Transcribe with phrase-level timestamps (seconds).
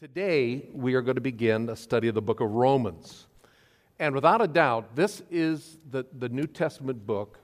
[0.00, 3.26] Today, we are going to begin a study of the book of Romans.
[3.98, 7.38] And without a doubt, this is the, the New Testament book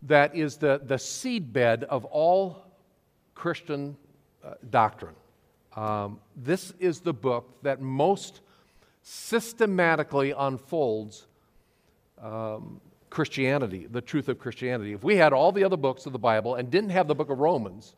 [0.00, 2.64] that is the, the seedbed of all
[3.34, 3.98] Christian
[4.42, 5.14] uh, doctrine.
[5.76, 8.40] Um, this is the book that most
[9.02, 11.26] systematically unfolds
[12.18, 12.80] um,
[13.10, 14.94] Christianity, the truth of Christianity.
[14.94, 17.28] If we had all the other books of the Bible and didn't have the book
[17.28, 17.94] of Romans,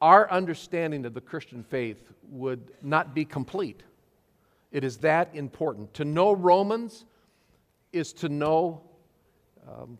[0.00, 3.82] our understanding of the Christian faith would not be complete.
[4.70, 5.94] It is that important.
[5.94, 7.04] To know Romans
[7.92, 8.82] is to know
[9.66, 9.98] um,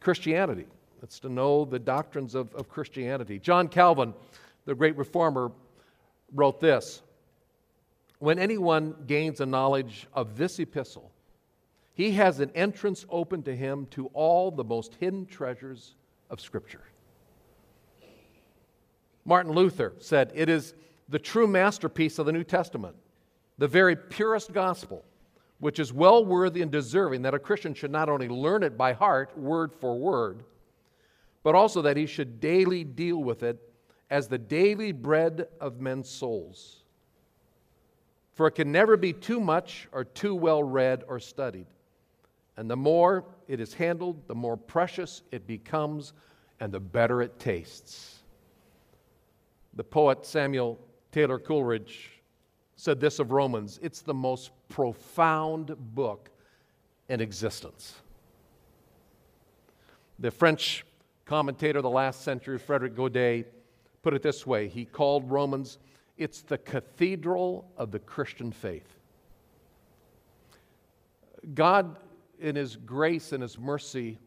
[0.00, 0.66] Christianity.
[1.02, 3.38] It's to know the doctrines of, of Christianity.
[3.38, 4.14] John Calvin,
[4.66, 5.52] the great reformer,
[6.32, 7.02] wrote this
[8.18, 11.10] When anyone gains a knowledge of this epistle,
[11.94, 15.94] he has an entrance open to him to all the most hidden treasures
[16.30, 16.82] of Scripture.
[19.24, 20.74] Martin Luther said, It is
[21.08, 22.96] the true masterpiece of the New Testament,
[23.58, 25.04] the very purest gospel,
[25.60, 28.92] which is well worthy and deserving that a Christian should not only learn it by
[28.92, 30.44] heart, word for word,
[31.42, 33.58] but also that he should daily deal with it
[34.10, 36.82] as the daily bread of men's souls.
[38.34, 41.66] For it can never be too much or too well read or studied.
[42.56, 46.12] And the more it is handled, the more precious it becomes,
[46.60, 48.23] and the better it tastes.
[49.76, 50.78] The poet Samuel
[51.10, 52.22] Taylor Coleridge
[52.76, 56.30] said this of Romans it's the most profound book
[57.08, 58.00] in existence.
[60.18, 60.84] The French
[61.24, 63.46] commentator of the last century, Frederick Godet,
[64.02, 65.78] put it this way he called Romans,
[66.16, 68.98] it's the cathedral of the Christian faith.
[71.54, 71.96] God,
[72.38, 74.18] in His grace and His mercy,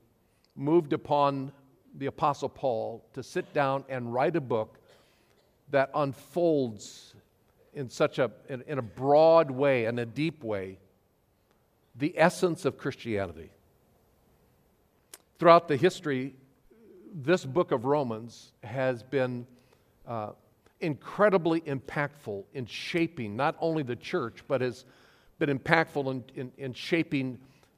[0.56, 1.52] moved upon
[1.95, 4.77] the Apostle Paul to sit down and write a book
[5.70, 7.14] that unfolds
[7.73, 10.80] in such a, in, in a broad way and a deep way,
[11.96, 13.52] the essence of Christianity.
[15.39, 16.36] Throughout the history,
[17.14, 19.45] this book of Romans has been
[20.08, 20.32] uh,
[20.80, 24.86] incredibly impactful in shaping not only the church, but has
[25.39, 27.38] been impactful in, in, in shaping,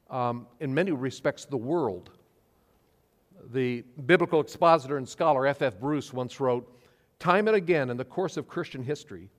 [0.09, 2.11] um, in many respects, the world.
[3.51, 5.79] The biblical expositor and scholar F.F.
[5.79, 6.73] Bruce once wrote
[7.19, 9.29] Time and again in the course of Christian history,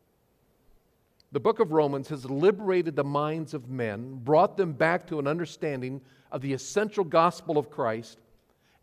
[1.33, 5.27] the book of Romans has liberated the minds of men, brought them back to an
[5.27, 8.19] understanding of the essential gospel of Christ,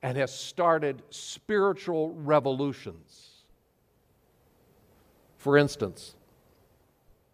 [0.01, 3.31] and has started spiritual revolutions.
[5.37, 6.15] For instance,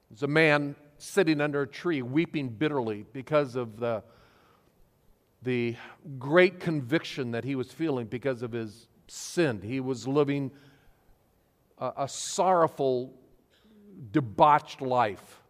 [0.10, 4.04] there's a man sitting under a tree weeping bitterly because of the,
[5.44, 5.76] the
[6.18, 9.62] great conviction that he was feeling because of his sin.
[9.62, 10.52] He was living
[11.78, 13.14] a, a sorrowful,
[14.12, 15.42] debauched life.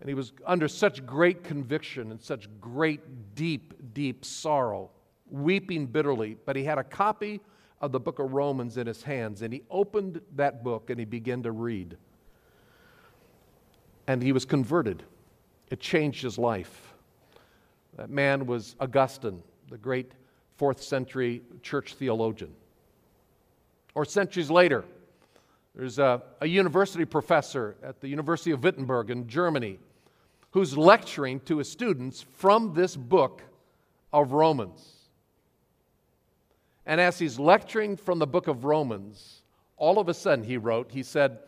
[0.00, 4.90] And he was under such great conviction and such great, deep, deep sorrow,
[5.30, 6.36] weeping bitterly.
[6.44, 7.40] But he had a copy
[7.80, 11.04] of the book of Romans in his hands, and he opened that book and he
[11.04, 11.96] began to read.
[14.06, 15.02] And he was converted.
[15.70, 16.94] It changed his life.
[17.96, 20.12] That man was Augustine, the great
[20.56, 22.54] fourth century church theologian
[23.96, 24.84] or centuries later.
[25.74, 29.78] There's a, a, university professor at the University of Wittenberg in Germany
[30.50, 33.42] who's lecturing to his students from this book
[34.12, 34.92] of Romans.
[36.84, 39.42] And as he's lecturing from the book of Romans,
[39.78, 41.38] all of a sudden he wrote, he said,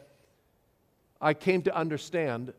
[1.20, 2.54] I came to understand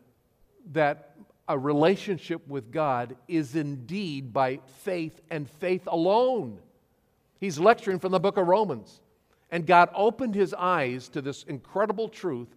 [0.74, 1.16] that
[1.48, 6.60] a relationship with God is indeed by faith and faith alone.
[7.40, 9.02] He's lecturing from the book of Romans.
[9.52, 12.50] And God opened his eyes to this incredible truth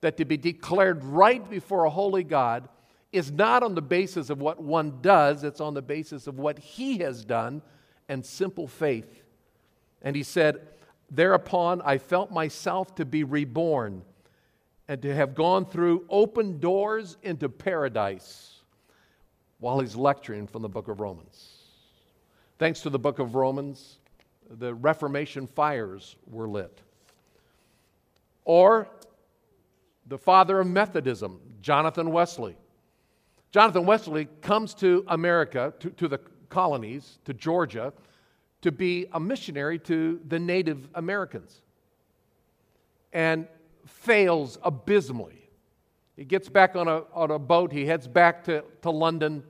[0.00, 2.68] that to be declared right before a holy God
[3.12, 6.58] is not on the basis of what one does, it's on the basis of what
[6.58, 7.62] he has done
[8.08, 9.22] and simple faith.
[10.02, 10.68] And he said,
[11.10, 14.02] Thereupon I felt myself to be reborn
[14.88, 18.60] and to have gone through open doors into paradise
[19.58, 21.56] while he's lecturing from the book of Romans.
[22.58, 23.98] Thanks to the book of Romans,
[24.50, 26.80] the Reformation fires were lit.
[28.44, 28.88] Or
[30.06, 32.56] the father of Methodism, Jonathan Wesley.
[33.50, 37.92] Jonathan Wesley comes to America, to, to the colonies, to Georgia,
[38.62, 41.62] to be a missionary to the Native Americans
[43.12, 43.46] and
[43.86, 45.48] fails abysmally.
[46.16, 49.42] He gets back on a, on a boat, he heads back to, to London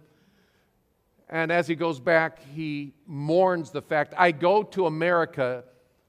[1.28, 5.64] and as he goes back, he mourns the fact I go to America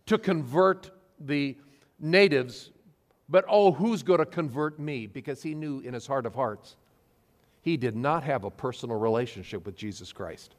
[0.05, 1.57] to convert the
[1.99, 2.71] natives
[3.29, 5.05] But oh, who's going to convert me?
[5.05, 6.77] Because he knew in his heart of hearts,
[7.61, 10.55] he did not have a personal relationship with Jesus Christ.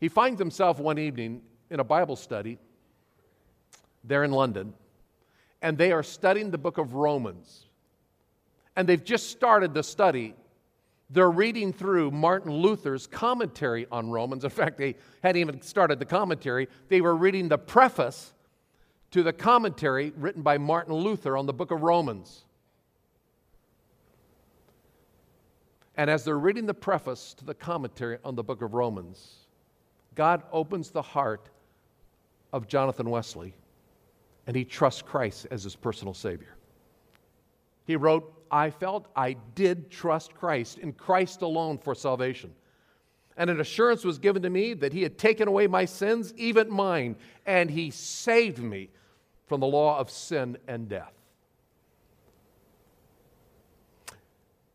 [0.00, 2.58] He finds himself one evening in a Bible study
[4.02, 4.74] there in London,
[5.62, 7.66] and they are studying the book of Romans.
[8.76, 10.34] And they've just started the study.
[11.14, 14.42] They're reading through Martin Luther's commentary on Romans.
[14.42, 18.32] In fact, they hadn't even started the commentary, they were reading the preface
[19.12, 22.42] to the commentary written by Martin Luther on the book of Romans.
[25.96, 29.46] And as they're reading the preface to the commentary on the book of Romans,
[30.16, 31.48] God opens the heart
[32.52, 33.54] of Jonathan Wesley
[34.48, 36.56] and he trusts Christ as his personal Savior.
[37.84, 42.54] He wrote, I felt I did trust Christ, in Christ alone for salvation.
[43.36, 46.70] And an assurance was given to me that he had taken away my sins, even
[46.70, 47.16] mine,
[47.46, 48.90] and he saved me
[49.46, 51.12] from the law of sin and death.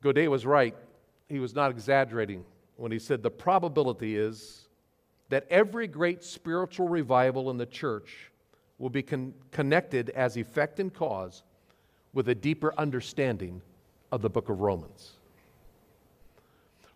[0.02, 0.76] Godet was right.
[1.28, 2.44] He was not exaggerating
[2.76, 4.68] when he said the probability is
[5.30, 8.32] that every great spiritual revival in the church
[8.78, 11.44] will be con- connected as effect and cause
[12.14, 13.62] with a deeper understanding
[14.12, 15.12] of the book of Romans.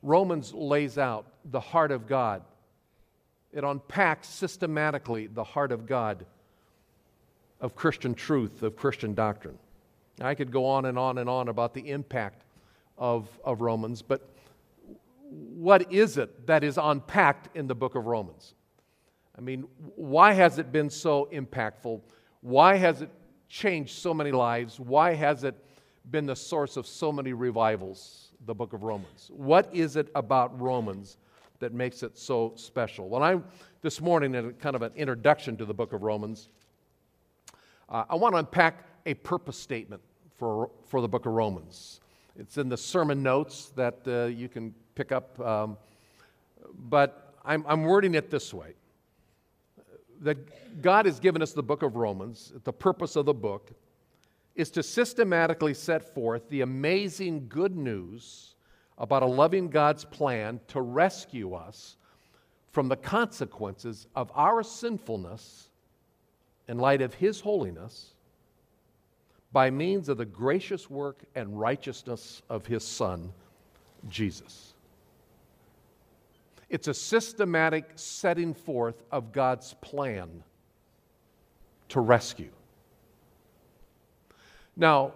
[0.01, 2.43] Romans lays out the heart of God.
[3.53, 6.25] It unpacks systematically the heart of God
[7.61, 9.57] of Christian truth, of Christian doctrine.
[10.19, 12.43] I could go on and on and on about the impact
[12.97, 14.29] of, of Romans, but
[15.29, 18.53] what is it that is unpacked in the book of Romans?
[19.35, 19.65] I mean,
[19.95, 22.01] why has it been so impactful?
[22.41, 23.09] Why has it
[23.49, 24.79] changed so many lives?
[24.79, 25.55] Why has it
[26.09, 29.29] been the source of so many revivals, the book of Romans?
[29.33, 31.17] What is it about Romans
[31.59, 33.09] that makes it so special?
[33.09, 33.43] Well, I'm
[33.81, 36.49] this morning in kind of an introduction to the book of Romans.
[37.89, 40.01] Uh, I want to unpack a purpose statement
[40.37, 42.01] for, for the book of Romans.
[42.37, 45.77] It's in the sermon notes that uh, you can pick up, um,
[46.89, 48.73] but I'm, I'm wording it this way
[50.23, 53.71] that God has given us the book of Romans, the purpose of the book
[54.55, 58.55] is to systematically set forth the amazing good news
[58.97, 61.97] about a loving God's plan to rescue us
[62.71, 65.69] from the consequences of our sinfulness
[66.67, 68.13] in light of His holiness
[69.51, 73.31] by means of the gracious work and righteousness of His Son,
[74.09, 74.72] Jesus.
[76.73, 80.41] It's a systematic setting forth of God's plan
[81.89, 82.49] to rescue.
[84.75, 85.13] Now,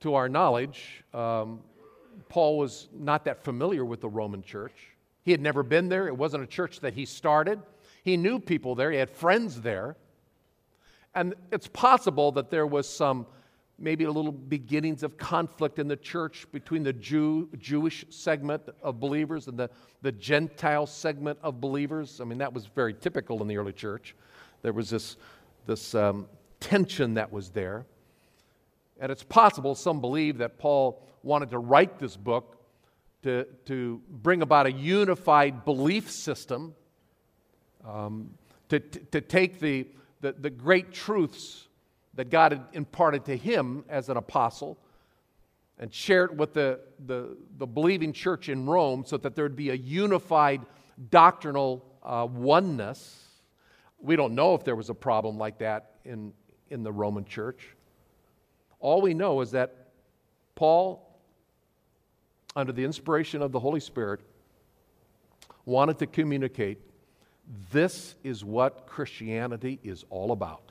[0.00, 1.60] to our knowledge, um,
[2.28, 4.74] Paul was not that familiar with the Roman church.
[5.24, 6.08] He had never been there.
[6.08, 7.62] It wasn't a church that he started.
[8.04, 9.96] He knew people there, he had friends there.
[11.14, 13.24] And it's possible that there was some,
[13.78, 18.98] maybe a little beginnings of conflict in the church between the Jew, Jewish segment of
[18.98, 19.70] believers and the,
[20.02, 22.20] the Gentile segment of believers.
[22.20, 24.16] I mean, that was very typical in the early church.
[24.62, 25.16] There was this,
[25.66, 26.26] this um,
[26.58, 27.86] tension that was there.
[29.00, 32.56] And it's possible, some believe, that Paul wanted to write this book
[33.22, 36.74] to, to bring about a unified belief system,
[37.86, 38.30] um,
[38.70, 39.86] to, to, to take the,
[40.20, 41.67] the, the great truths
[42.18, 44.76] that God had imparted to him as an apostle
[45.78, 49.54] and share it with the, the, the believing church in Rome so that there would
[49.54, 50.62] be a unified
[51.10, 53.24] doctrinal uh, oneness.
[54.00, 56.32] We don't know if there was a problem like that in,
[56.70, 57.68] in the Roman church.
[58.80, 59.90] All we know is that
[60.56, 61.20] Paul,
[62.56, 64.22] under the inspiration of the Holy Spirit,
[65.66, 66.78] wanted to communicate
[67.70, 70.67] this is what Christianity is all about.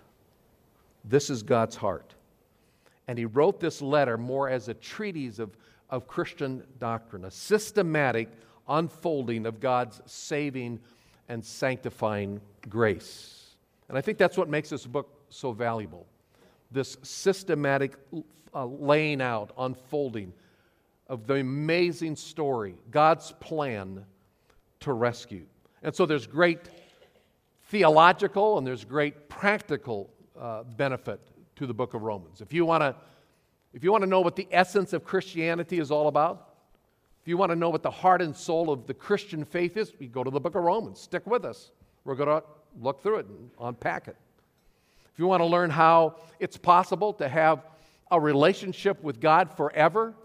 [1.10, 2.14] This is God's heart.
[3.08, 5.56] And he wrote this letter more as a treatise of,
[5.90, 8.30] of Christian doctrine, a systematic
[8.68, 10.80] unfolding of God's saving
[11.30, 13.56] and sanctifying grace.
[13.88, 16.06] And I think that's what makes this book so valuable
[16.72, 17.96] this systematic
[18.54, 20.34] uh, laying out, unfolding
[21.08, 24.06] of the amazing story, God's plan
[24.82, 25.46] to rescue.
[25.84, 26.70] And so there's great
[27.70, 31.20] theological and there's great practical uh, benefit
[31.56, 32.41] to the book of Romans.
[32.41, 32.96] If you want to
[33.74, 36.56] if you want to know what the essence of Christianity is all about,
[37.22, 39.91] if you want to know what the heart and soul of the Christian faith is,
[40.00, 41.00] you go to the book of Romans.
[41.00, 41.72] Stick with us.
[42.06, 42.44] We're going to
[42.79, 44.15] look through it and unpack it.
[45.13, 47.65] If you want to learn how it's possible to have
[48.10, 50.15] a relationship with God forever,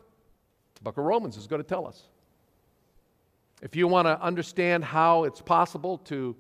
[0.77, 2.05] the book of Romans is going to tell us.
[3.63, 6.37] If you want to understand how it's possible to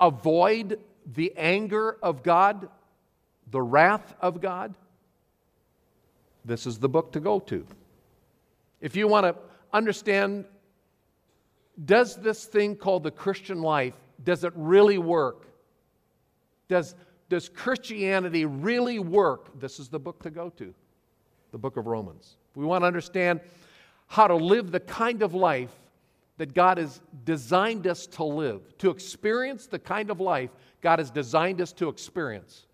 [0.00, 2.68] avoid the anger of God,
[3.50, 4.74] the wrath of God,
[6.44, 7.66] this is the book to go to.
[8.80, 9.36] If you want to
[9.72, 10.44] understand
[11.84, 15.46] does this thing called the Christian life does it really work?
[16.68, 16.94] Does,
[17.28, 19.58] does Christianity really work?
[19.58, 20.72] This is the book to go to,
[21.50, 22.36] the book of Romans.
[22.54, 23.40] We want to understand
[24.06, 25.72] how to live the kind of life
[26.38, 31.10] that God has designed us to live, to experience the kind of life God has
[31.10, 32.66] designed us to experience.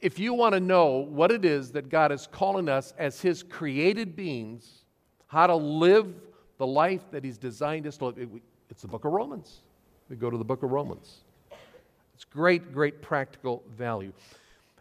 [0.00, 3.42] If you want to know what it is that God is calling us as His
[3.42, 4.84] created beings,
[5.26, 6.14] how to live
[6.58, 8.28] the life that He's designed us to live,
[8.70, 9.62] it's the book of Romans.
[10.08, 11.24] We go to the book of Romans.
[12.14, 14.12] It's great, great practical value.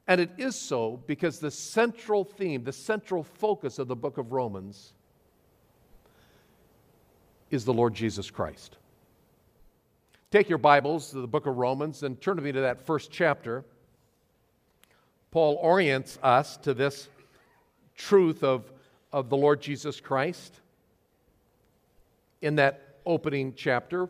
[0.07, 4.31] And it is so because the central theme, the central focus of the book of
[4.31, 4.93] Romans
[7.51, 8.77] is the Lord Jesus Christ.
[10.31, 13.11] Take your Bibles to the book of Romans and turn with me to that first
[13.11, 13.63] chapter.
[15.31, 17.07] Paul orients us to this
[17.95, 18.71] truth of,
[19.13, 20.59] of the Lord Jesus Christ
[22.41, 24.09] in that opening chapter,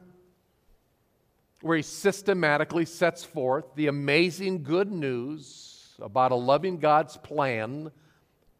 [1.61, 7.91] where he systematically sets forth the amazing good news about a loving God's plan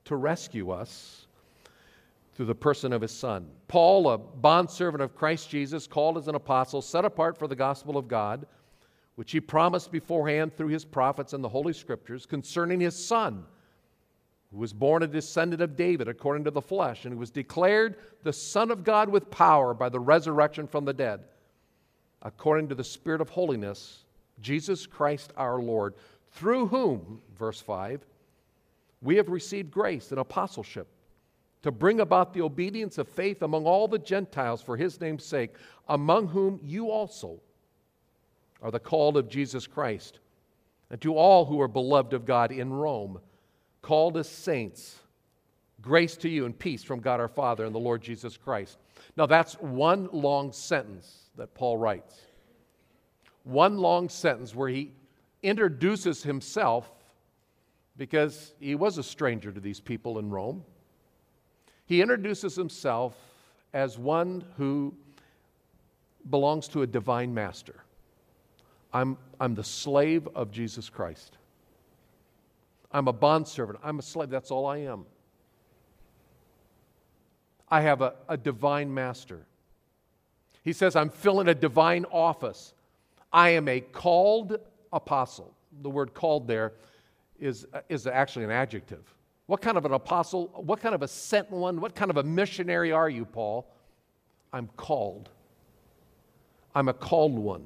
[0.06, 1.25] to rescue us
[2.36, 3.48] through the person of his Son.
[3.70, 7.98] Paul, a bondservant of Christ Jesus, called as an apostle, set apart for the gospel
[7.98, 8.46] of God,
[9.16, 13.46] which he promised beforehand through his prophets and the Holy Scriptures concerning his Son,
[14.52, 17.96] who was born a descendant of David according to the flesh, and who was declared
[18.24, 21.22] the Son of God with power by the resurrection from the dead,
[22.22, 24.04] according to the Spirit of holiness,
[24.42, 25.94] Jesus Christ our Lord,
[26.34, 28.06] through whom, verse 5,
[29.02, 30.90] we have received grace and apostleship
[31.66, 35.56] to bring about the obedience of faith among all the Gentiles for his name's sake,
[35.90, 37.40] among whom you also
[38.62, 40.20] are the called of Jesus Christ,
[40.92, 43.20] and to all who are beloved of God in Rome,
[43.82, 45.00] called as saints.
[45.82, 48.78] Grace to you and peace from God our Father and the Lord Jesus Christ.
[49.18, 52.16] Now, that's one long sentence that Paul writes.
[53.44, 54.92] One long sentence where he
[55.42, 56.92] introduces himself
[57.98, 60.64] because he was a stranger to these people in Rome.
[61.86, 63.16] He introduces himself
[63.74, 64.94] as one who
[66.30, 67.84] belongs to a divine master.
[68.94, 71.38] I'm, I'm the slave of Jesus Christ.
[72.92, 73.80] I'm a bondservant.
[73.84, 74.30] I'm a slave.
[74.30, 75.06] That's all I am.
[77.70, 79.46] I have a, a divine master.
[80.64, 82.74] He says, I'm filling a divine office.
[83.34, 84.58] I am a called
[84.94, 85.54] apostle.
[85.82, 86.74] The word called there
[87.40, 89.15] is, is actually an adjective.
[89.48, 92.24] What kind of an apostle, what kind of a sent one, what kind of a
[92.24, 93.72] missionary are you, Paul?
[94.52, 95.30] I'm called.
[96.74, 97.66] I'm a called one.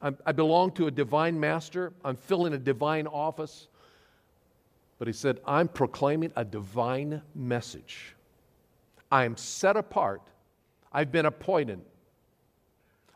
[0.00, 1.92] I'm, i belong to a divine master.
[2.04, 3.68] I'm filling a divine office.
[4.98, 8.14] But he said, I'm proclaiming a divine message.
[9.10, 10.22] I am set apart.
[10.92, 11.80] I've been appointed.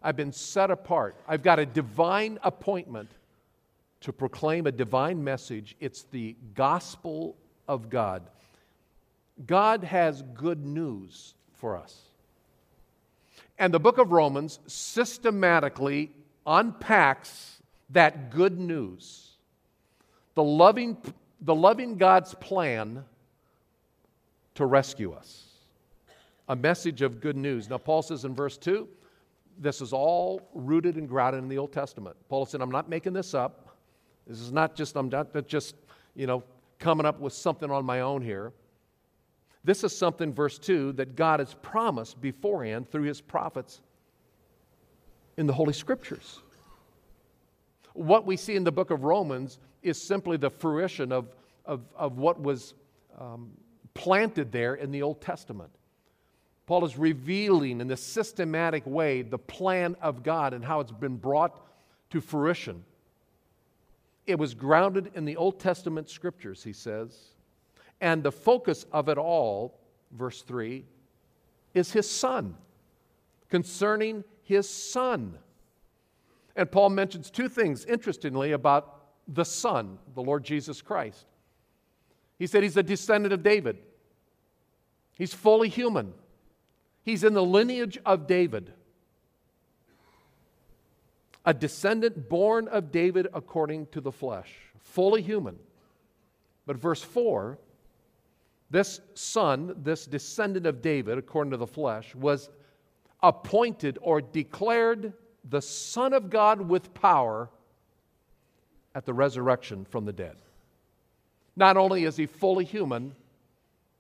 [0.02, 1.16] I've been set apart.
[1.28, 3.11] I've got a divine appointment
[4.00, 5.76] to proclaim a divine message.
[5.80, 7.37] It's the gospel
[7.68, 8.22] of God.
[9.46, 11.96] God has good news for us.
[13.58, 16.10] And the book of Romans systematically
[16.46, 17.60] unpacks
[17.90, 19.30] that good news.
[20.34, 20.96] The loving,
[21.40, 23.04] the loving God's plan
[24.54, 25.44] to rescue us.
[26.48, 27.68] A message of good news.
[27.68, 28.88] Now, Paul says in verse 2,
[29.58, 32.16] this is all rooted and grounded in the Old Testament.
[32.28, 33.76] Paul said, I'm not making this up.
[34.26, 35.75] This is not just, I'm not just,
[36.14, 36.44] you know,
[36.78, 38.52] coming up with something on my own here.
[39.64, 43.80] This is something, verse 2, that God has promised beforehand through his prophets
[45.37, 46.40] in the Holy Scriptures.
[47.92, 52.18] What we see in the book of Romans is simply the fruition of, of, of
[52.18, 52.75] what was
[53.18, 53.50] um,
[53.94, 55.70] planted there in the Old Testament.
[56.66, 61.16] Paul is revealing in a systematic way the plan of God and how it's been
[61.16, 61.58] brought
[62.11, 62.85] to fruition.
[64.28, 67.18] It was grounded in the Old Testament scriptures, he says.
[68.02, 69.80] And the focus of it all,
[70.12, 70.85] verse 3,
[71.73, 72.54] is his son,
[73.49, 75.38] concerning his son.
[76.54, 81.25] And Paul mentions two things, interestingly, about the Son, the Lord Jesus Christ.
[82.38, 83.78] He said he's a descendant of David,
[85.16, 86.12] he's fully human,
[87.02, 88.75] he's in the lineage of David
[91.48, 94.50] a descendant born of David according to the flesh,
[94.80, 95.58] fully human.
[96.66, 97.58] But verse 4
[98.70, 102.50] this son, this descendant of David according to the flesh, was
[103.22, 105.14] appointed or declared
[105.48, 107.48] the Son of God with power
[108.94, 110.36] at the resurrection from the dead.
[111.56, 113.14] Not only is he fully human,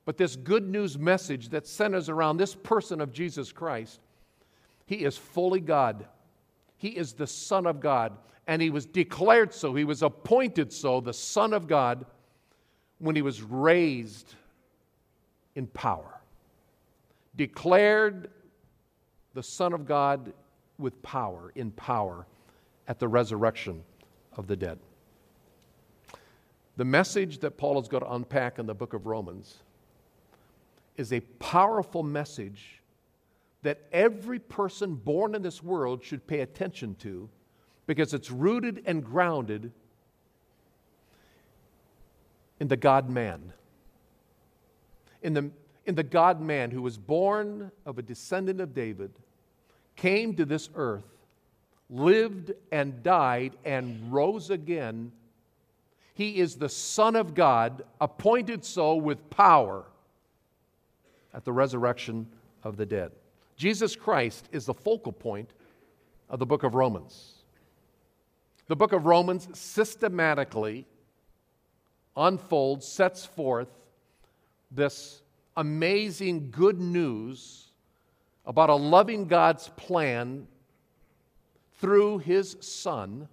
[0.04, 4.00] but this good news message that centers around this person of Jesus Christ,
[4.84, 6.06] he is fully God.
[6.78, 8.16] He is the Son of God,
[8.46, 9.74] and he was declared so.
[9.74, 12.06] He was appointed so, the Son of God,
[12.98, 14.34] when he was raised
[15.54, 16.20] in power.
[17.36, 18.30] Declared
[19.34, 20.32] the Son of God
[20.78, 22.26] with power, in power,
[22.86, 23.82] at the resurrection
[24.36, 24.78] of the dead.
[26.76, 29.58] The message that Paul is going to unpack in the book of Romans
[30.96, 32.77] is a powerful message
[33.68, 37.28] that every person born in this world should pay attention to
[37.86, 39.70] because it's rooted and grounded
[42.60, 43.52] in the God man.
[45.20, 45.50] In the,
[45.84, 49.10] in the God man who was born of a descendant of David,
[49.96, 51.04] came to this earth,
[51.90, 55.12] lived and died and rose again.
[56.14, 59.84] He is the Son of God, appointed so with power
[61.34, 62.28] at the resurrection
[62.62, 63.12] of the dead.
[63.58, 65.52] Jesus Christ is the focal point
[66.30, 67.34] of the book of Romans.
[68.68, 70.86] The book of Romans systematically
[72.16, 73.68] unfolds, sets forth
[74.70, 75.22] this
[75.56, 77.72] amazing good news
[78.46, 80.46] about a loving God's plan
[81.80, 83.28] through his Son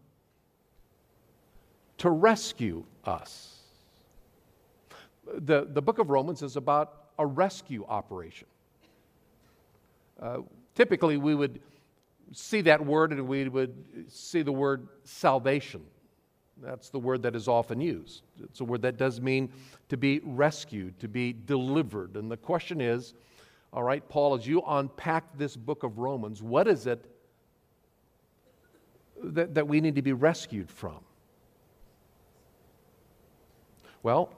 [2.00, 3.60] to rescue us.
[5.26, 8.48] The, the book of Romans is about a rescue operation.
[10.22, 10.40] Uh,
[10.74, 11.60] typically, we would
[12.32, 13.74] see that word and we would
[14.08, 15.82] see the word salvation.
[16.62, 18.24] That's the word that is often used.
[18.42, 19.52] It's a word that does mean
[19.90, 22.16] to be rescued, to be delivered.
[22.16, 23.14] And the question is
[23.76, 27.04] all right, Paul, as you unpack this book of Romans, what is it
[29.22, 31.00] that, that we need to be rescued from?
[34.02, 34.32] Well,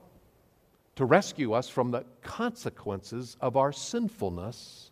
[0.96, 4.90] to rescue us from the consequences of our sinfulness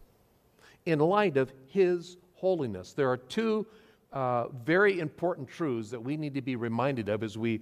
[0.85, 2.93] in light of His holiness.
[2.93, 3.65] There are two
[4.11, 7.61] uh, very important truths that we need to be reminded of as we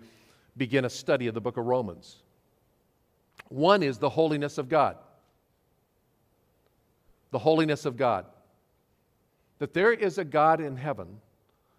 [0.58, 2.18] begin a study of the book of Romans.
[3.50, 4.98] One is the holiness of God.
[7.32, 8.26] The holiness of God.
[9.60, 11.08] That there is a God in heaven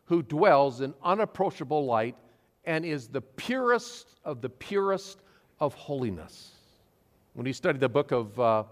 [0.06, 2.16] who dwells in unapproachable light
[2.64, 5.20] and is the purest of the purest
[5.60, 6.52] of holiness.
[7.34, 8.64] When you study the book of, uh,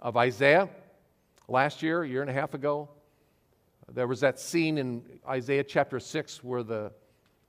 [0.00, 0.68] of Isaiah
[1.50, 2.88] last year, a year and a half ago,
[3.92, 6.92] there was that scene in Isaiah chapter 6 where the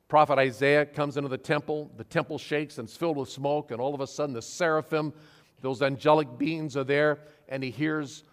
[0.08, 1.92] prophet Isaiah comes into the temple.
[1.98, 5.14] The temple shakes and it's filled with smoke, and all of a sudden the seraphim,
[5.62, 8.24] those angelic beings, are there, and he hears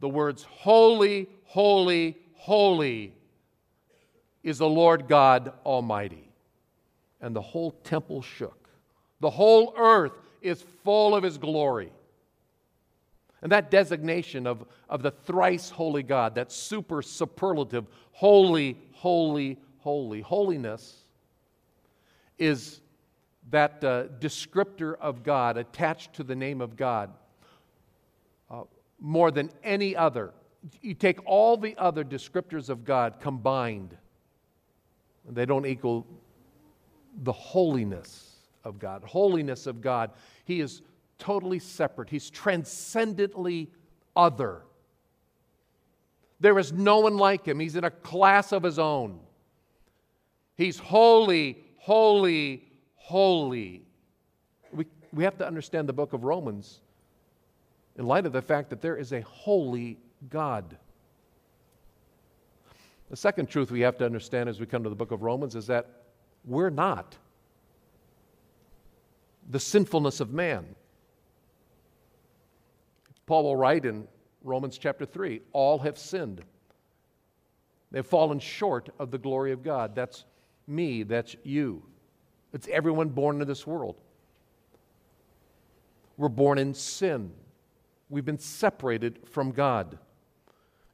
[0.00, 3.14] the words, Holy, holy, holy
[4.42, 6.32] is the Lord God Almighty.
[7.20, 8.70] And the whole temple shook.
[9.20, 11.92] The whole earth is full of his glory.
[13.42, 20.20] And that designation of, of the thrice holy God, that super superlative, holy, holy, holy,
[20.20, 21.04] holiness,
[22.38, 22.80] is
[23.50, 27.12] that uh, descriptor of God attached to the name of God
[28.50, 28.62] uh,
[28.98, 30.32] more than any other.
[30.82, 33.96] You take all the other descriptors of God combined,
[35.28, 36.06] they don't equal
[37.22, 39.02] the holiness of God.
[39.04, 40.10] Holiness of God.
[40.44, 40.82] He is
[41.20, 43.70] totally separate, he's transcendently
[44.16, 44.62] other.
[46.40, 49.20] There is no one like him, he's in a class of his own.
[50.56, 52.64] He's holy, holy,
[52.96, 53.82] holy.
[54.72, 56.80] We, we have to understand the book of Romans
[57.96, 60.76] in light of the fact that there is a holy God.
[63.10, 65.56] The second truth we have to understand as we come to the book of Romans
[65.56, 65.86] is that
[66.44, 67.16] we're not
[69.50, 70.64] the sinfulness of man.
[73.30, 74.08] Paul will write in
[74.42, 76.40] Romans chapter 3 all have sinned.
[77.92, 79.94] They've fallen short of the glory of God.
[79.94, 80.24] That's
[80.66, 81.84] me, that's you.
[82.52, 83.94] It's everyone born into this world.
[86.16, 87.30] We're born in sin.
[88.08, 89.96] We've been separated from God.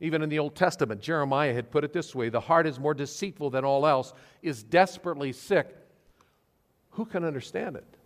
[0.00, 2.92] Even in the Old Testament, Jeremiah had put it this way the heart is more
[2.92, 5.74] deceitful than all else, is desperately sick.
[6.90, 7.96] Who can understand it?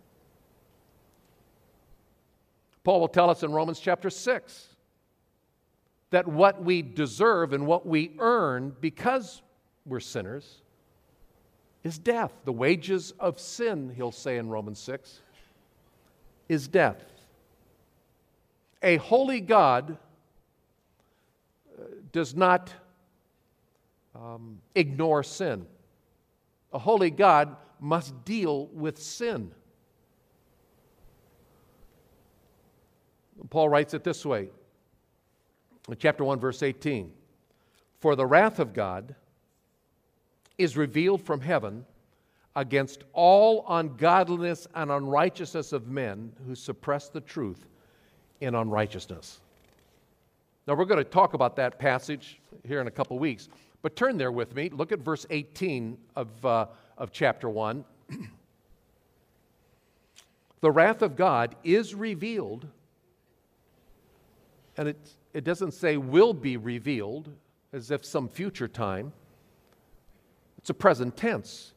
[2.83, 4.67] Paul will tell us in Romans chapter 6
[6.09, 9.41] that what we deserve and what we earn because
[9.85, 10.61] we're sinners
[11.83, 12.31] is death.
[12.45, 15.21] The wages of sin, he'll say in Romans 6,
[16.49, 17.01] is death.
[18.83, 19.97] A holy God
[21.79, 22.73] uh, does not
[24.15, 25.65] um, ignore sin.
[26.73, 29.51] A holy God must deal with sin.
[33.51, 34.49] Paul writes it this way
[35.87, 37.11] in chapter 1, verse 18
[37.99, 39.13] For the wrath of God
[40.57, 41.85] is revealed from heaven
[42.55, 47.67] against all ungodliness and unrighteousness of men who suppress the truth
[48.39, 49.41] in unrighteousness.
[50.67, 53.49] Now, we're going to talk about that passage here in a couple weeks,
[53.81, 54.69] but turn there with me.
[54.69, 57.83] Look at verse 18 of, uh, of chapter 1.
[60.61, 62.67] the wrath of God is revealed,
[64.81, 67.29] and it, it doesn't say will be revealed
[67.71, 69.13] as if some future time,
[70.57, 71.73] it's a present tense.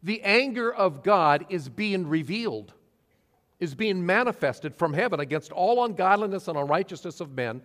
[0.00, 2.72] The anger of God is being revealed
[3.58, 7.60] is being manifested from heaven against all ungodliness and unrighteousness of men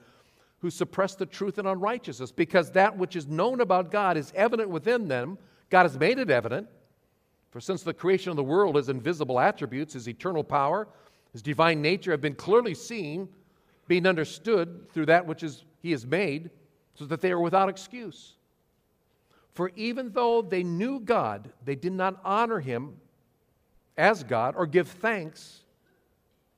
[0.61, 4.69] who suppress the truth in unrighteousness, because that which is known about God is evident
[4.69, 5.37] within them.
[5.69, 6.67] God has made it evident.
[7.51, 10.87] For since the creation of the world, his invisible attributes, his eternal power,
[11.33, 13.29] his divine nature have been clearly seen,
[13.87, 16.49] being understood through that which is, he has made,
[16.95, 18.33] so that they are without excuse.
[19.53, 22.95] For even though they knew God, they did not honor him
[23.97, 25.61] as God or give thanks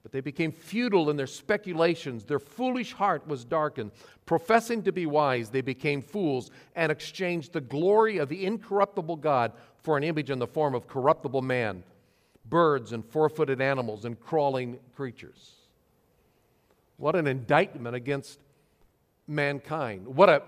[0.04, 2.26] but they became futile in their speculations.
[2.26, 3.92] Their foolish heart was darkened.
[4.26, 9.54] Professing to be wise, they became fools and exchanged the glory of the incorruptible God
[9.78, 11.84] for an image in the form of corruptible man,
[12.50, 15.54] birds and four footed animals and crawling creatures.
[16.98, 18.40] What an indictment against
[19.28, 20.08] mankind.
[20.08, 20.44] What a,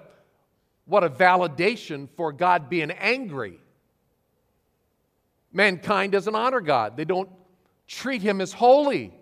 [0.85, 3.59] what a validation for God being angry.
[5.51, 7.29] Mankind doesn't honor God, they don't
[7.87, 9.13] treat Him as holy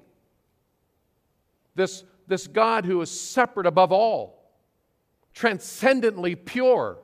[1.76, 4.52] this, this God who is separate above all,
[5.34, 6.98] transcendently pure.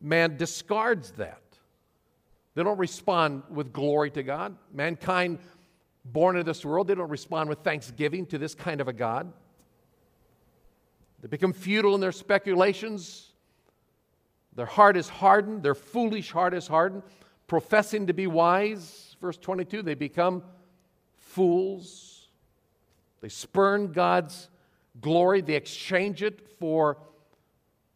[0.00, 1.40] Man discards that.
[2.54, 4.56] They don't respond with glory to God.
[4.72, 5.40] Mankind
[6.04, 9.32] born into this world, they don't respond with thanksgiving to this kind of a God.
[11.22, 13.32] They become futile in their speculations.
[14.54, 17.02] Their heart is hardened, their foolish heart is hardened.
[17.46, 20.42] Professing to be wise, verse 22, they become
[21.16, 22.28] fools.
[23.20, 24.48] They spurn God's
[25.00, 26.98] glory, they exchange it for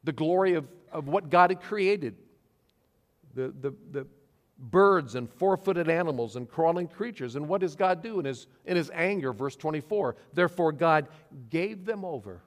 [0.05, 2.17] the glory of, of what God had created
[3.35, 4.07] the, the, the
[4.59, 7.37] birds and four footed animals and crawling creatures.
[7.37, 9.33] And what does God do in his, in his anger?
[9.33, 11.09] Verse 24 Therefore, God
[11.51, 12.43] gave them over.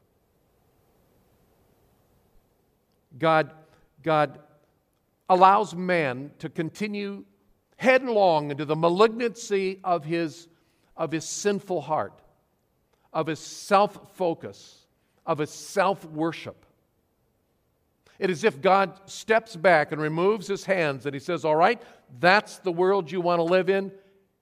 [3.18, 3.52] God,
[4.04, 4.40] God
[5.30, 7.26] allows man to continue
[7.78, 10.48] headlong into the malignancy of his
[11.02, 12.22] of his sinful heart,
[13.12, 14.86] of his self focus,
[15.26, 16.66] of his self worship.
[18.22, 21.82] It is if God steps back and removes his hands and he says, All right,
[22.20, 23.92] that's the world you want to live in,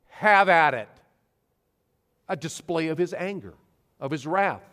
[0.10, 0.90] have at it.
[2.28, 3.54] A display of his anger,
[4.02, 4.66] of his wrath.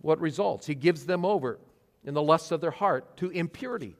[0.00, 0.66] What results?
[0.66, 1.60] He gives them over
[2.04, 3.94] in the lusts of their heart to impurity,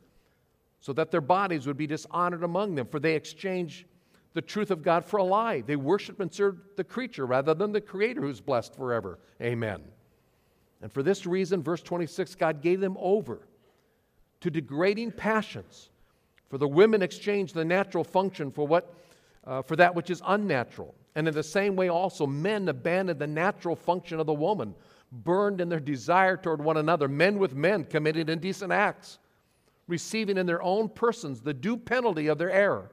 [0.81, 3.87] so that their bodies would be dishonored among them, for they exchange
[4.35, 5.61] the truth of God for a lie.
[5.61, 9.21] They worship and serve the creature rather than the Creator who's blessed forever.
[9.41, 9.83] Amen.
[10.83, 13.47] And for this reason, verse 26, God gave them over
[14.41, 15.91] to degrading passions.
[16.51, 18.93] For the women exchanged the natural function for, what,
[19.47, 20.95] uh, for that which is unnatural.
[21.15, 24.75] And in the same way, also, men abandoned the natural function of the woman,
[25.13, 29.19] burned in their desire toward one another, men with men committed indecent acts,
[29.87, 32.91] receiving in their own persons the due penalty of their error.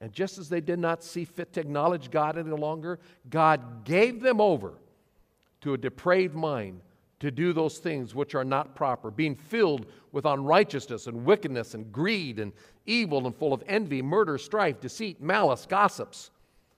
[0.00, 2.98] And just as they did not see fit to acknowledge God any longer,
[3.30, 4.74] God gave them over
[5.64, 6.80] to a depraved mind
[7.20, 11.90] to do those things which are not proper, being filled with unrighteousness and wickedness and
[11.90, 12.52] greed and
[12.84, 16.30] evil and full of envy, murder, strife, deceit, malice, gossips,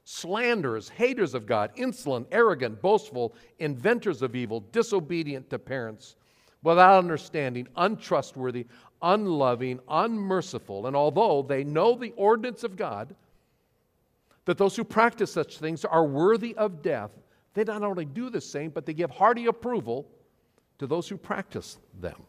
[0.05, 6.15] slanderers, haters of God, insolent, arrogant, boastful, inventors of evil, disobedient to parents,
[6.63, 8.67] without understanding, untrustworthy,
[9.03, 13.17] unloving, unmerciful, and although they know the ordinance of God,
[14.45, 17.11] that those who practice such things are worthy of death,
[17.57, 20.07] they not only do the same, but they give hearty approval
[20.79, 22.23] to those who practice them.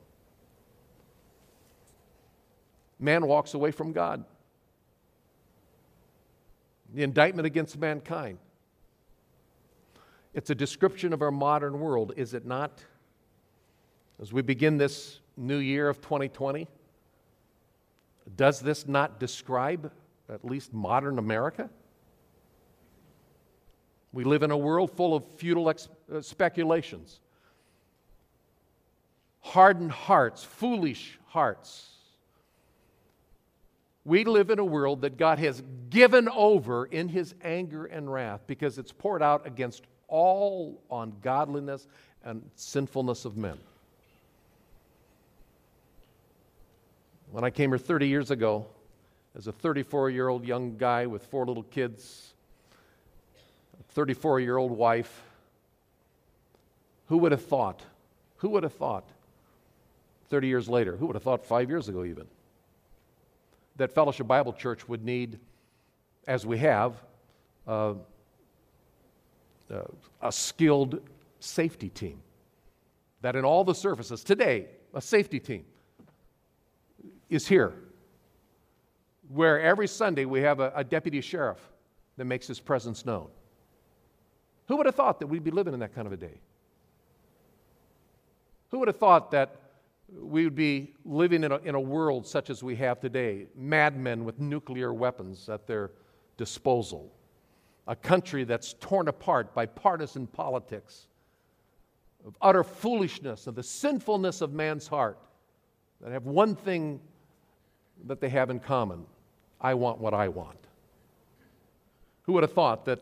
[2.98, 4.24] Man walks away from God.
[6.94, 8.38] The indictment against mankind.
[10.34, 12.82] It's a description of our modern world, is it not?
[14.22, 16.70] As we begin this new year of 2020?
[18.38, 19.92] Does this not describe
[20.30, 21.70] at least modern America?
[24.14, 27.20] We live in a world full of futile ex- uh, speculations,
[29.42, 31.92] hardened hearts, foolish hearts.
[34.06, 38.42] We live in a world that God has given over in his anger and wrath
[38.48, 41.88] because it's poured out against all ungodliness
[42.24, 43.58] and sinfulness of men.
[47.32, 48.66] When I came here 30 years ago,
[49.36, 52.34] as a 34 year old young guy with four little kids,
[53.90, 55.24] 34 year old wife,
[57.08, 57.82] who would have thought?
[58.38, 59.06] Who would have thought
[60.30, 60.96] 30 years later?
[60.98, 62.28] Who would have thought five years ago, even?
[63.78, 65.40] That Fellowship Bible Church would need,
[66.28, 66.96] as we have,
[67.68, 67.94] uh,
[69.72, 69.82] uh,
[70.22, 71.02] a skilled
[71.40, 72.20] safety team.
[73.22, 75.66] That in all the services today, a safety team
[77.30, 77.74] is here.
[79.30, 81.60] Where every Sunday we have a, a deputy sheriff
[82.18, 83.28] that makes his presence known.
[84.68, 86.40] Who would have thought that we'd be living in that kind of a day?
[88.70, 89.56] Who would have thought that
[90.14, 93.48] we would be living in a, in a world such as we have today?
[93.56, 95.92] Madmen with nuclear weapons at their
[96.36, 97.14] disposal.
[97.88, 101.08] A country that's torn apart by partisan politics,
[102.26, 105.18] of utter foolishness, of the sinfulness of man's heart,
[106.02, 107.00] that have one thing
[108.06, 109.06] that they have in common
[109.60, 110.60] I want what I want.
[112.24, 113.00] Who would have thought that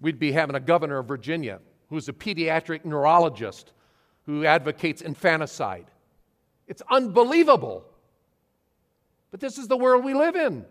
[0.00, 3.72] we'd be having a governor of Virginia who's a pediatric neurologist
[4.26, 5.86] who advocates infanticide?
[6.66, 7.84] It's unbelievable.
[9.30, 10.64] But this is the world we live in.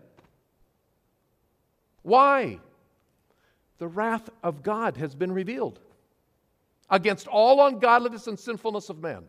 [2.02, 2.58] Why?
[3.78, 5.78] The wrath of God has been revealed
[6.90, 9.24] against all ungodliness and sinfulness of man.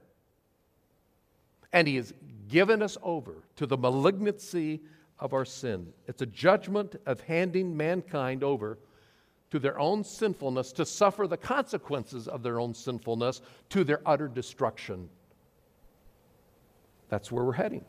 [1.74, 2.14] And he has
[2.50, 4.82] given us over to the malignancy
[5.20, 5.88] of our sin.
[6.08, 8.78] It's a judgment of handing mankind over
[9.52, 14.28] to their own sinfulness to suffer the consequences of their own sinfulness to their utter
[14.28, 15.10] destruction.
[17.10, 17.84] That's where we're heading.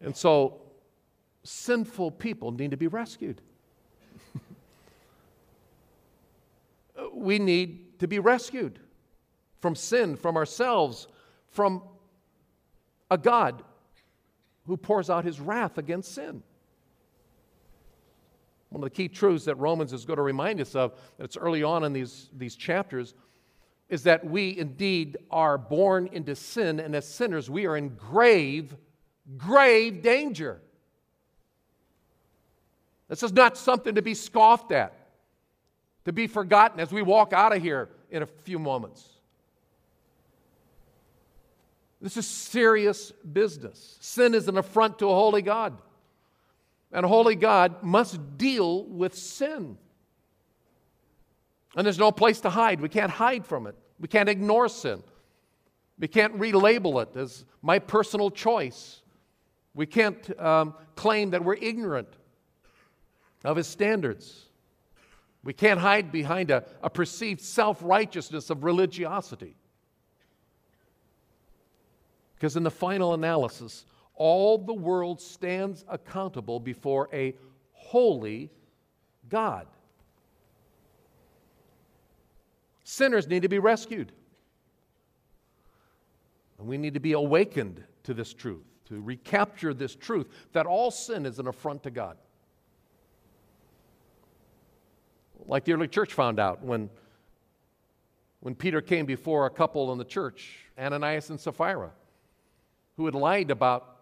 [0.00, 0.60] And so,
[1.42, 3.40] sinful people need to be rescued.
[7.12, 8.78] we need to be rescued
[9.58, 11.08] from sin, from ourselves,
[11.48, 11.82] from
[13.10, 13.62] a God
[14.66, 16.42] who pours out his wrath against sin.
[18.74, 21.62] One of the key truths that Romans is going to remind us of, that's early
[21.62, 23.14] on in these, these chapters,
[23.88, 28.74] is that we indeed are born into sin, and as sinners, we are in grave,
[29.36, 30.60] grave danger.
[33.06, 34.92] This is not something to be scoffed at,
[36.04, 39.08] to be forgotten as we walk out of here in a few moments.
[42.00, 43.98] This is serious business.
[44.00, 45.78] Sin is an affront to a holy God.
[46.94, 49.76] And holy God must deal with sin.
[51.76, 52.80] And there's no place to hide.
[52.80, 53.74] We can't hide from it.
[53.98, 55.02] We can't ignore sin.
[55.98, 59.02] We can't relabel it as my personal choice.
[59.74, 62.08] We can't um, claim that we're ignorant
[63.44, 64.44] of his standards.
[65.42, 69.56] We can't hide behind a, a perceived self righteousness of religiosity.
[72.36, 73.84] Because in the final analysis,
[74.16, 77.34] all the world stands accountable before a
[77.72, 78.50] holy
[79.28, 79.66] God.
[82.84, 84.12] Sinners need to be rescued.
[86.58, 90.90] And we need to be awakened to this truth, to recapture this truth that all
[90.90, 92.16] sin is an affront to God.
[95.46, 96.88] Like the early church found out when,
[98.40, 101.90] when Peter came before a couple in the church, Ananias and Sapphira
[102.96, 103.93] who had lied about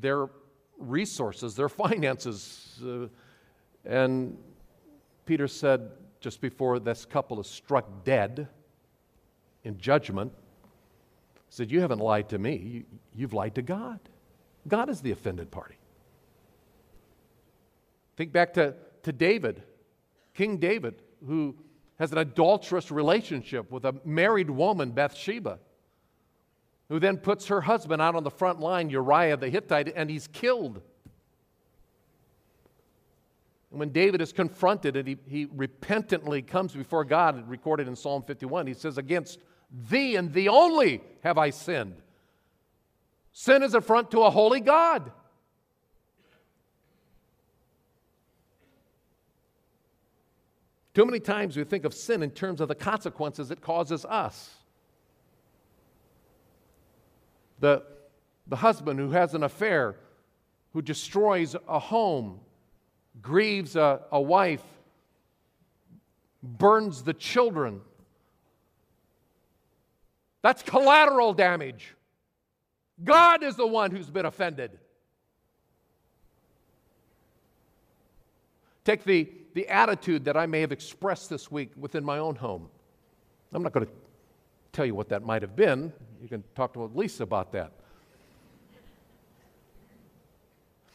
[0.00, 0.28] their
[0.78, 2.80] resources, their finances.
[2.84, 3.06] Uh,
[3.84, 4.36] and
[5.26, 8.48] Peter said, just before this couple is struck dead
[9.64, 13.98] in judgment, he said, You haven't lied to me, you've lied to God.
[14.68, 15.74] God is the offended party.
[18.16, 19.62] Think back to, to David,
[20.34, 21.56] King David, who
[21.98, 25.58] has an adulterous relationship with a married woman, Bathsheba
[26.92, 30.26] who then puts her husband out on the front line, Uriah the Hittite, and he's
[30.26, 30.82] killed.
[33.70, 38.22] And when David is confronted and he, he repentantly comes before God, recorded in Psalm
[38.22, 39.38] 51, he says, Against
[39.88, 41.96] thee and thee only have I sinned.
[43.32, 45.10] Sin is affront to a holy God.
[50.92, 54.58] Too many times we think of sin in terms of the consequences it causes us.
[57.62, 57.84] The,
[58.48, 59.94] the husband who has an affair,
[60.72, 62.40] who destroys a home,
[63.22, 64.64] grieves a, a wife,
[66.42, 67.80] burns the children,
[70.42, 71.94] That's collateral damage.
[73.02, 74.72] God is the one who's been offended.
[78.84, 82.68] Take the, the attitude that I may have expressed this week within my own home.
[83.52, 83.92] I'm not going to
[84.72, 85.92] tell you what that might have been.
[86.22, 87.72] You can talk to Lisa about that.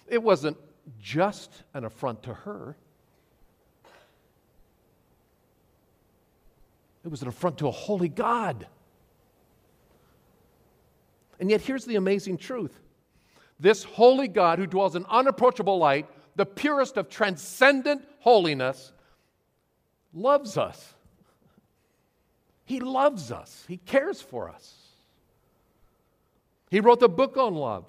[0.08, 0.56] It wasn't
[1.02, 2.78] just an affront to her,
[7.04, 8.68] it was an affront to a holy God.
[11.40, 12.80] And yet, here's the amazing truth
[13.60, 18.94] this holy God who dwells in unapproachable light, the purest of transcendent holiness,
[20.13, 20.94] loves us.
[22.63, 24.77] He loves us, He cares for us.
[26.70, 27.86] He wrote the book on love.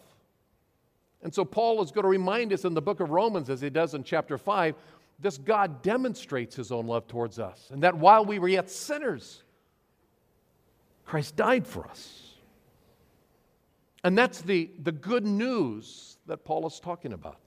[1.22, 3.70] And so, Paul is going to remind us in the book of Romans, as he
[3.70, 4.74] does in chapter 5,
[5.18, 7.68] this God demonstrates his own love towards us.
[7.72, 9.42] And that while we were yet sinners,
[11.04, 12.28] Christ died for us.
[14.04, 17.38] And that's the, the good news that Paul is talking about.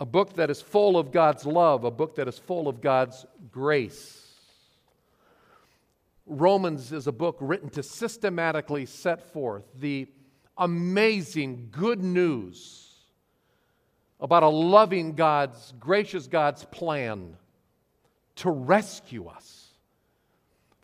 [0.00, 3.26] A book that is full of God's love, a book that is full of God's
[3.50, 4.21] grace.
[6.26, 10.08] Romans is a book written to systematically set forth the
[10.56, 12.88] amazing good news
[14.20, 17.36] about a loving God's, gracious God's plan
[18.36, 19.68] to rescue us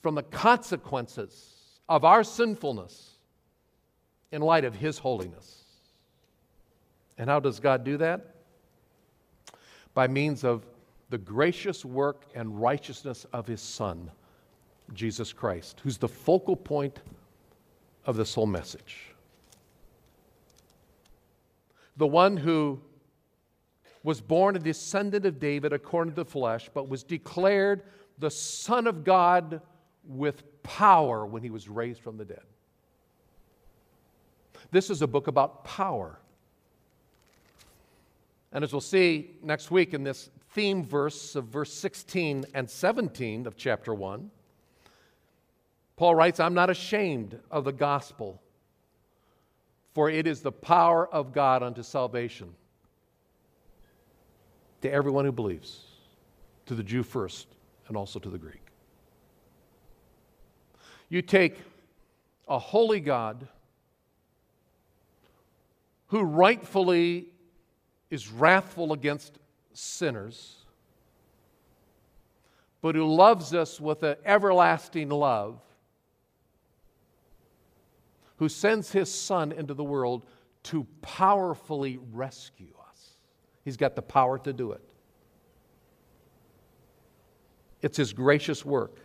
[0.03, 3.13] from the consequences of our sinfulness
[4.33, 5.65] in light of His holiness.
[7.17, 8.35] And how does God do that?
[9.95, 10.67] By means of
[11.11, 14.11] the gracious work and righteousness of His Son,
[14.95, 17.01] Jesus Christ, who's the focal point
[18.05, 19.15] of this whole message.
[21.97, 22.81] The one who
[24.03, 27.83] was born a descendant of David according to the flesh, but was declared
[28.19, 29.61] the Son of God
[30.07, 32.43] with power when he was raised from the dead.
[34.71, 36.19] This is a book about power.
[38.53, 43.47] And as we'll see next week in this theme verse of verse 16 and 17
[43.47, 44.31] of chapter 1,
[45.99, 48.41] Paul writes, I'm not ashamed of the gospel,
[49.95, 52.55] for it is the power of God unto salvation
[54.81, 55.81] to everyone who believes,
[56.67, 57.49] to the Jew first,
[57.89, 58.63] and also to the Greek.
[61.09, 61.59] You take
[62.47, 63.49] a holy God
[66.07, 67.27] who rightfully
[68.09, 69.41] is wrathful against
[69.73, 70.59] sinners,
[72.83, 75.61] but who loves us with an everlasting love,
[78.39, 80.25] who sends his Son into the world
[80.65, 83.11] to powerfully rescue us.
[83.65, 84.83] He's got the power to do it.
[87.83, 88.99] It's his gracious work.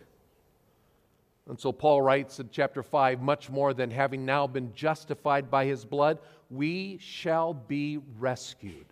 [1.48, 5.66] And so Paul writes in chapter 5 much more than having now been justified by
[5.66, 6.18] his blood,
[6.50, 8.86] we shall be rescued,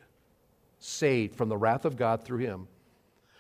[0.79, 2.69] saved from the wrath of God through him.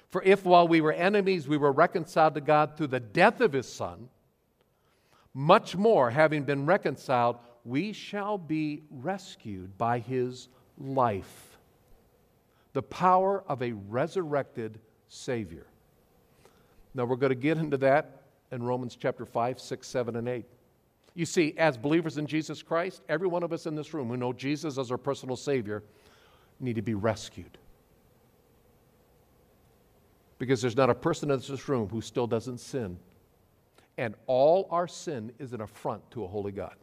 [0.08, 3.52] For if while we were enemies we were reconciled to God through the death of
[3.52, 4.08] his Son,
[5.34, 11.56] much more, having been reconciled, we shall be rescued by his life.
[12.72, 15.66] The power of a resurrected Savior.
[16.94, 20.44] Now, we're going to get into that in Romans chapter 5, 6, 7, and 8.
[21.14, 24.16] You see, as believers in Jesus Christ, every one of us in this room who
[24.16, 25.82] know Jesus as our personal Savior
[26.60, 27.58] need to be rescued.
[30.38, 32.98] Because there's not a person in this room who still doesn't sin.
[33.98, 36.74] And all our sin is an affront to a holy God.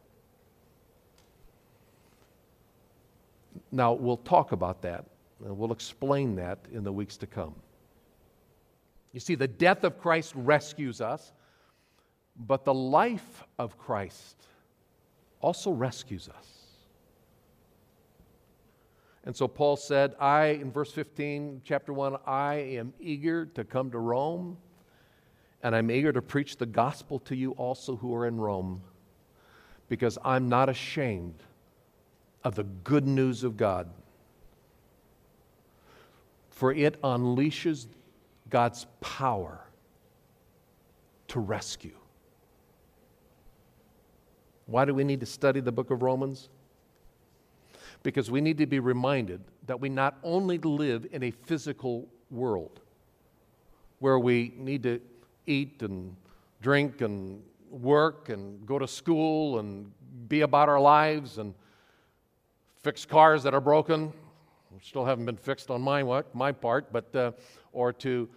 [3.72, 5.06] Now, we'll talk about that
[5.44, 7.54] and we'll explain that in the weeks to come.
[9.12, 11.32] You see, the death of Christ rescues us,
[12.46, 14.36] but the life of Christ
[15.40, 16.46] also rescues us.
[19.24, 23.90] And so Paul said, I, in verse 15, chapter 1, I am eager to come
[23.90, 24.56] to Rome,
[25.62, 28.82] and I'm eager to preach the gospel to you also who are in Rome,
[29.88, 31.42] because I'm not ashamed
[32.44, 33.90] of the good news of God.
[36.50, 37.86] For it unleashes
[38.48, 39.60] God's power
[41.28, 41.96] to rescue.
[44.66, 46.48] Why do we need to study the book of Romans?
[48.02, 52.80] Because we need to be reminded that we not only live in a physical world
[53.98, 55.00] where we need to
[55.50, 56.14] eat and
[56.62, 59.90] drink and work and go to school and
[60.28, 61.54] be about our lives and
[62.82, 64.12] fix cars that are broken.
[64.82, 67.32] Still haven't been fixed on my, my part, but, uh,
[67.72, 68.28] or to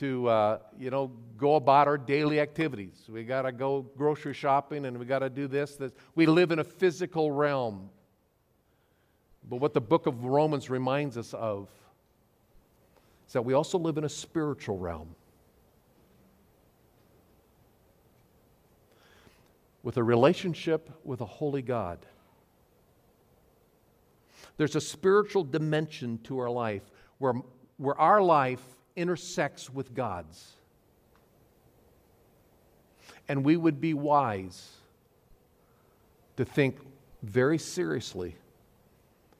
[0.00, 3.04] to, uh, you know, go about our daily activities.
[3.06, 5.92] We got to go grocery shopping and we got to do this, this.
[6.14, 7.90] We live in a physical realm.
[9.46, 11.68] But what the book of Romans reminds us of
[13.26, 15.14] is that we also live in a spiritual realm.
[19.82, 21.98] With a relationship with a holy God.
[24.56, 26.82] There's a spiritual dimension to our life
[27.18, 27.34] where,
[27.78, 28.62] where our life
[28.94, 30.52] intersects with God's.
[33.28, 34.70] And we would be wise
[36.36, 36.76] to think
[37.22, 38.36] very seriously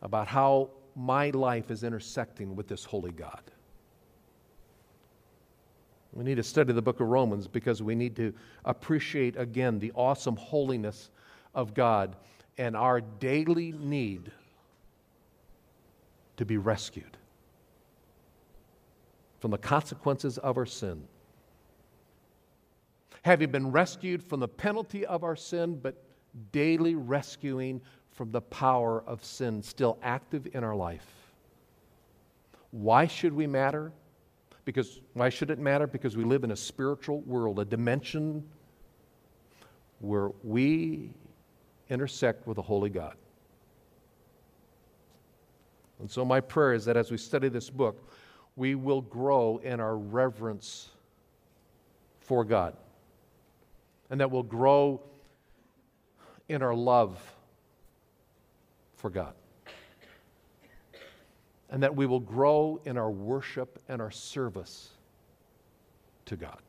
[0.03, 3.43] about how my life is intersecting with this holy God.
[6.13, 8.33] We need to study the book of Romans because we need to
[8.65, 11.11] appreciate again the awesome holiness
[11.55, 12.17] of God
[12.59, 14.33] and our daily need
[16.37, 17.17] to be rescued
[19.41, 21.03] from the consequences of our sin.
[23.23, 26.03] Having been rescued from the penalty of our sin, but
[26.53, 27.81] daily rescuing
[28.11, 31.07] from the power of sin still active in our life.
[32.71, 33.93] Why should we matter?
[34.71, 35.89] Because why should it matter?
[35.89, 38.45] Because we live in a spiritual world, a dimension
[39.99, 41.11] where we
[41.89, 43.17] intersect with the holy God.
[45.99, 48.09] And so, my prayer is that as we study this book,
[48.55, 50.91] we will grow in our reverence
[52.21, 52.77] for God,
[54.09, 55.01] and that we'll grow
[56.49, 57.21] in our love
[58.95, 59.35] for God,
[61.71, 64.91] and that we will grow in our worship and our service
[66.27, 66.61] to God.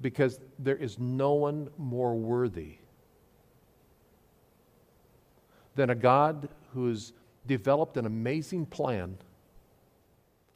[0.00, 2.78] Because there is no one more worthy
[5.76, 7.12] than a God who's
[7.46, 9.16] developed an amazing plan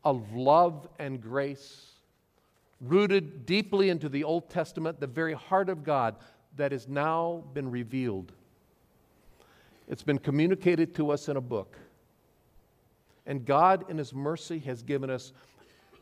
[0.05, 1.93] of love and grace
[2.81, 6.17] rooted deeply into the Old Testament, the very heart of God
[6.57, 8.33] that has now been revealed.
[9.89, 11.77] It's been communicated to us in a book.
[13.27, 15.33] And God, in His mercy, has given us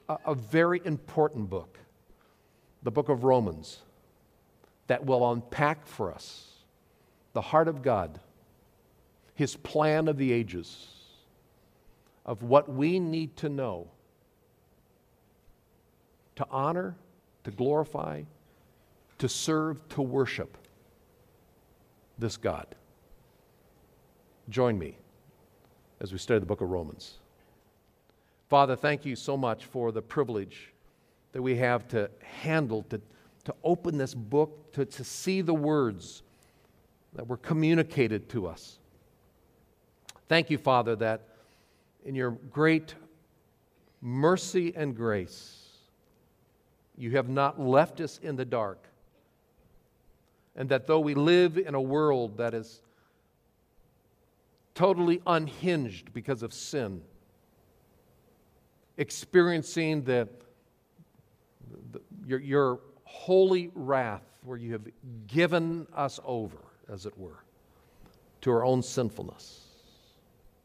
[0.09, 1.79] a, a very important book,
[2.83, 3.83] the book of Romans,
[4.87, 6.49] that will unpack for us
[7.33, 8.21] the heart of God
[9.35, 10.89] his plan of the ages,
[12.25, 13.89] of what we need to know
[16.37, 16.97] to honor,
[17.45, 18.23] to glorify,
[19.19, 20.57] to serve, to worship
[22.19, 22.75] this God.
[24.49, 24.97] Join me
[26.01, 27.15] as we study the book of Romans.
[28.49, 30.73] Father, thank you so much for the privilege
[31.33, 33.01] that we have to handle, to,
[33.45, 36.23] to open this book, to, to see the words
[37.15, 38.79] that were communicated to us.
[40.29, 41.23] Thank you, Father, that
[42.05, 42.95] in your great
[44.03, 45.69] mercy and grace,
[46.99, 48.87] you have not left us in the dark.
[50.57, 52.82] And that though we live in a world that is
[54.75, 57.03] totally unhinged because of sin,
[58.97, 60.29] experiencing the,
[61.91, 64.87] the your, your holy wrath, where you have
[65.27, 66.59] given us over,
[66.89, 67.45] as it were,
[68.41, 69.73] to our own sinfulness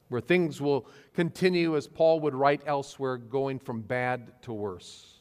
[0.09, 5.15] where things will continue, as Paul would write elsewhere, going from bad to worse.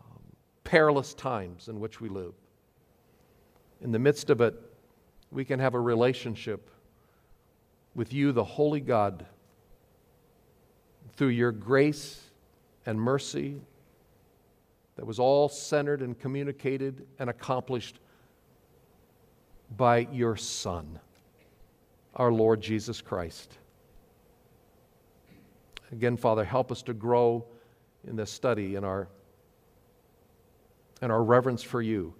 [0.00, 0.22] Um,
[0.64, 2.34] perilous times in which we live.
[3.80, 4.54] In the midst of it,
[5.30, 6.70] we can have a relationship
[7.94, 9.26] with you, the Holy God,
[11.16, 12.22] through your grace
[12.86, 13.60] and mercy
[14.96, 17.98] that was all centered and communicated and accomplished
[19.76, 20.98] by your Son
[22.18, 23.58] our Lord Jesus Christ.
[25.92, 27.44] Again, Father, help us to grow
[28.06, 29.08] in this study in our,
[31.00, 32.12] in our reverence for you,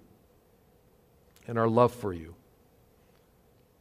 [1.47, 2.33] in our love for you,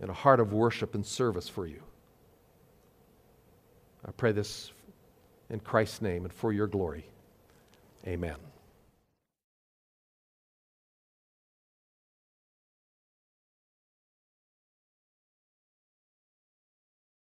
[0.00, 1.82] in a heart of worship and service for you.
[4.06, 4.70] I pray this
[5.50, 7.04] in Christ's name and for your glory.
[8.06, 8.36] Amen.